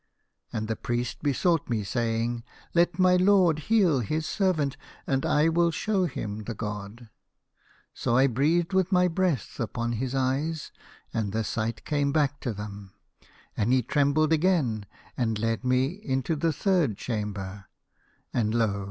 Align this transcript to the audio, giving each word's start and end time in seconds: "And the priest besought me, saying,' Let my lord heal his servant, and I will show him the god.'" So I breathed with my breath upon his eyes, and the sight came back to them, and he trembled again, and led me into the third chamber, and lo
"And 0.51 0.67
the 0.67 0.75
priest 0.75 1.21
besought 1.21 1.69
me, 1.69 1.83
saying,' 1.83 2.43
Let 2.73 2.97
my 2.97 3.17
lord 3.17 3.59
heal 3.69 3.99
his 3.99 4.25
servant, 4.25 4.75
and 5.05 5.27
I 5.27 5.47
will 5.47 5.69
show 5.69 6.05
him 6.05 6.45
the 6.45 6.55
god.'" 6.55 7.07
So 7.93 8.17
I 8.17 8.25
breathed 8.25 8.73
with 8.73 8.91
my 8.91 9.07
breath 9.07 9.59
upon 9.59 9.91
his 9.91 10.15
eyes, 10.15 10.71
and 11.13 11.31
the 11.33 11.43
sight 11.43 11.85
came 11.85 12.11
back 12.11 12.39
to 12.39 12.51
them, 12.51 12.93
and 13.55 13.71
he 13.71 13.83
trembled 13.83 14.33
again, 14.33 14.87
and 15.15 15.37
led 15.37 15.63
me 15.63 16.01
into 16.01 16.35
the 16.35 16.51
third 16.51 16.97
chamber, 16.97 17.65
and 18.33 18.55
lo 18.55 18.79